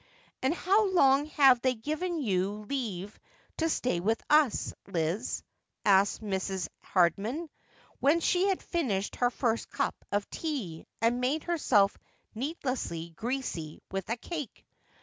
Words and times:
'And 0.41 0.55
how 0.55 0.89
long 0.91 1.27
have 1.27 1.61
they 1.61 1.75
given 1.75 2.17
you 2.19 2.65
leaf 2.67 3.19
to 3.57 3.69
stay 3.69 3.99
with 3.99 4.19
us, 4.31 4.73
Liz?' 4.87 5.43
asked 5.85 6.23
Mrs. 6.23 6.69
Hardman, 6.81 7.51
when 7.99 8.19
she 8.19 8.47
had 8.47 8.63
finished 8.63 9.17
her 9.17 9.29
first 9.29 9.69
cup 9.69 9.93
of 10.11 10.27
tea, 10.31 10.87
and 11.03 11.21
made 11.21 11.43
herself 11.43 11.95
needlessly 12.33 13.09
greasy 13.11 13.79
with 13.91 14.07
cake. 14.21 14.65